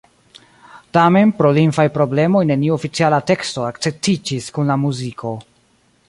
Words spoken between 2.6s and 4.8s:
oficiala teksto akceptiĝis kun la